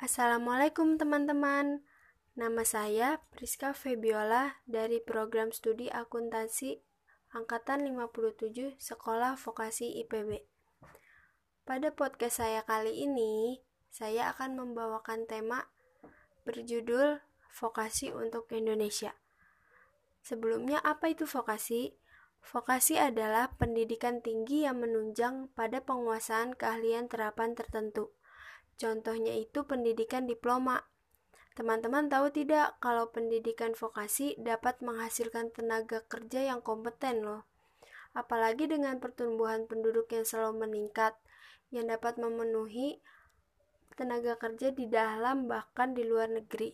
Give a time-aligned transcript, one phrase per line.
[0.00, 1.84] Assalamualaikum teman-teman.
[2.32, 6.80] Nama saya Priska Febiola dari program studi akuntansi
[7.36, 10.40] angkatan 57 Sekolah Vokasi IPB.
[11.68, 13.60] Pada podcast saya kali ini,
[13.92, 15.68] saya akan membawakan tema
[16.48, 17.20] berjudul
[17.52, 19.12] Vokasi untuk Indonesia.
[20.24, 21.92] Sebelumnya, apa itu vokasi?
[22.40, 28.16] Vokasi adalah pendidikan tinggi yang menunjang pada penguasaan keahlian terapan tertentu
[28.80, 30.80] Contohnya itu pendidikan diploma.
[31.52, 37.44] Teman-teman tahu tidak kalau pendidikan vokasi dapat menghasilkan tenaga kerja yang kompeten loh.
[38.16, 41.12] Apalagi dengan pertumbuhan penduduk yang selalu meningkat,
[41.68, 43.04] yang dapat memenuhi
[44.00, 46.72] tenaga kerja di dalam bahkan di luar negeri.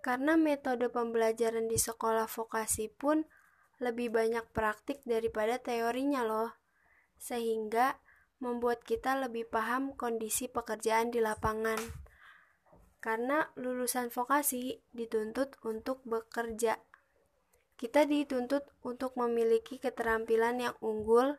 [0.00, 3.28] Karena metode pembelajaran di sekolah vokasi pun
[3.84, 6.56] lebih banyak praktik daripada teorinya loh.
[7.20, 8.00] Sehingga
[8.38, 11.78] membuat kita lebih paham kondisi pekerjaan di lapangan.
[12.98, 16.78] Karena lulusan vokasi dituntut untuk bekerja.
[17.78, 21.38] Kita dituntut untuk memiliki keterampilan yang unggul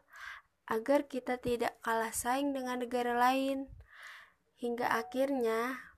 [0.71, 3.67] agar kita tidak kalah saing dengan negara lain.
[4.59, 5.91] Hingga akhirnya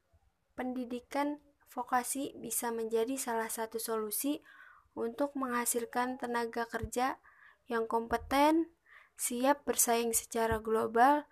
[0.58, 4.42] pendidikan vokasi bisa menjadi salah satu solusi
[4.98, 7.22] untuk menghasilkan tenaga kerja
[7.70, 8.74] yang kompeten,
[9.22, 11.30] siap bersaing secara global,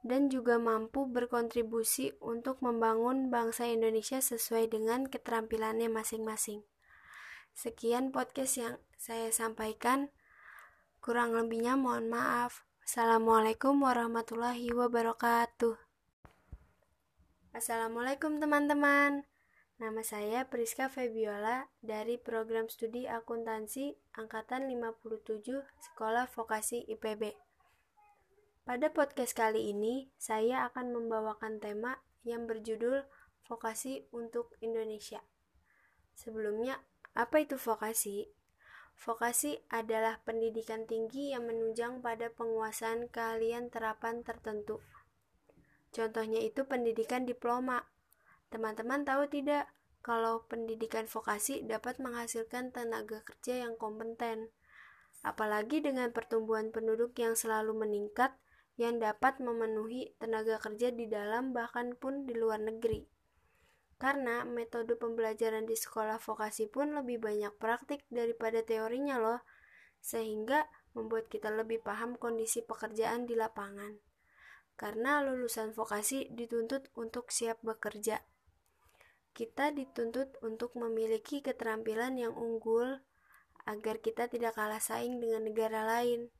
[0.00, 6.64] dan juga mampu berkontribusi untuk membangun bangsa Indonesia sesuai dengan keterampilannya masing-masing.
[7.52, 10.08] Sekian podcast yang saya sampaikan.
[11.04, 12.64] Kurang lebihnya mohon maaf.
[12.80, 15.76] Assalamualaikum warahmatullahi wabarakatuh.
[17.52, 19.27] Assalamualaikum teman-teman.
[19.78, 25.38] Nama saya Priska Febiola dari program studi akuntansi angkatan 57
[25.78, 27.38] Sekolah Vokasi IPB.
[28.66, 31.94] Pada podcast kali ini, saya akan membawakan tema
[32.26, 33.06] yang berjudul
[33.46, 35.22] Vokasi untuk Indonesia.
[36.18, 36.82] Sebelumnya,
[37.14, 38.26] apa itu vokasi?
[38.98, 44.82] Vokasi adalah pendidikan tinggi yang menunjang pada penguasaan keahlian terapan tertentu.
[45.94, 47.86] Contohnya itu pendidikan diploma
[48.48, 49.68] Teman-teman tahu tidak
[50.00, 54.48] kalau pendidikan vokasi dapat menghasilkan tenaga kerja yang kompeten,
[55.20, 58.32] apalagi dengan pertumbuhan penduduk yang selalu meningkat
[58.80, 63.04] yang dapat memenuhi tenaga kerja di dalam bahkan pun di luar negeri.
[64.00, 69.42] Karena metode pembelajaran di sekolah vokasi pun lebih banyak praktik daripada teorinya loh,
[70.00, 73.98] sehingga membuat kita lebih paham kondisi pekerjaan di lapangan.
[74.78, 78.22] Karena lulusan vokasi dituntut untuk siap bekerja
[79.38, 82.98] kita dituntut untuk memiliki keterampilan yang unggul
[83.70, 86.34] agar kita tidak kalah saing dengan negara lain.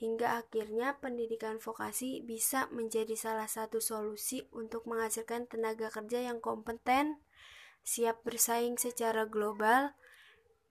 [0.00, 7.20] Hingga akhirnya pendidikan vokasi bisa menjadi salah satu solusi untuk menghasilkan tenaga kerja yang kompeten,
[7.84, 9.92] siap bersaing secara global,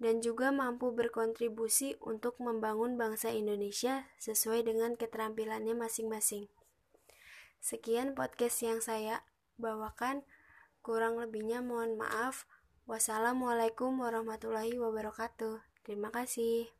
[0.02, 6.50] dan juga mampu berkontribusi untuk membangun bangsa Indonesia sesuai dengan keterampilannya masing-masing.
[7.62, 9.22] Sekian podcast yang saya
[9.62, 10.26] bawakan.
[10.88, 12.48] Kurang lebihnya mohon maaf.
[12.88, 15.60] Wassalamualaikum warahmatullahi wabarakatuh.
[15.84, 16.77] Terima kasih.